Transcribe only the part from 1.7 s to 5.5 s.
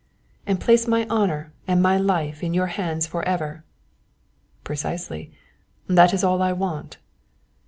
my life in your hands for ever." "Precisely,